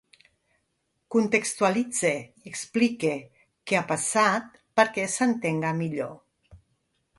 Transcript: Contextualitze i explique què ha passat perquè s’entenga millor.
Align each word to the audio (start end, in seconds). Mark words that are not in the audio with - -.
Contextualitze 1.15 2.13
i 2.21 2.49
explique 2.53 3.13
què 3.73 3.79
ha 3.81 3.85
passat 3.93 4.59
perquè 4.81 5.07
s’entenga 5.19 5.77
millor. 5.85 6.13